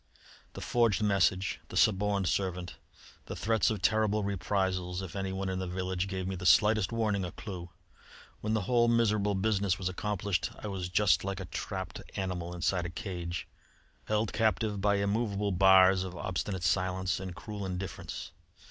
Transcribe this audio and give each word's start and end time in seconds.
"The 0.53 0.61
forged 0.61 1.03
message, 1.03 1.59
the 1.67 1.77
suborned 1.77 2.25
servant, 2.27 2.77
the 3.27 3.35
threats 3.35 3.69
of 3.69 3.83
terrible 3.83 4.23
reprisals 4.23 5.03
if 5.03 5.15
anyone 5.15 5.47
in 5.47 5.59
the 5.59 5.67
village 5.67 6.07
gave 6.07 6.27
me 6.27 6.35
the 6.35 6.43
slightest 6.47 6.91
warning 6.91 7.23
or 7.23 7.29
clue. 7.29 7.69
When 8.39 8.55
the 8.55 8.61
whole 8.61 8.87
miserable 8.87 9.35
business 9.35 9.77
was 9.77 9.89
accomplished, 9.89 10.49
I 10.57 10.69
was 10.69 10.89
just 10.89 11.23
like 11.23 11.39
a 11.39 11.45
trapped 11.45 12.01
animal 12.15 12.55
inside 12.55 12.87
a 12.87 12.89
cage, 12.89 13.47
held 14.05 14.33
captive 14.33 14.81
by 14.81 14.95
immovable 14.95 15.51
bars 15.51 16.03
of 16.03 16.15
obstinate 16.17 16.63
silence 16.63 17.19
and 17.19 17.35
cruel 17.35 17.63
indifference. 17.63 18.31